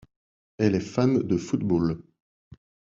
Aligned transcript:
Elle 0.57 0.73
est 0.73 0.79
fan 0.79 1.19
de 1.19 1.37
football. 1.37 2.01